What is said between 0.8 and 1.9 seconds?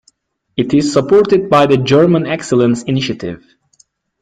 supported by the